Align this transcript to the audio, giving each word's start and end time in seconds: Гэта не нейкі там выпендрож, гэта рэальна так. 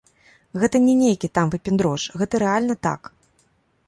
Гэта 0.61 0.79
не 0.85 0.95
нейкі 1.01 1.29
там 1.37 1.51
выпендрож, 1.55 2.05
гэта 2.21 2.39
рэальна 2.45 2.75
так. 2.89 3.01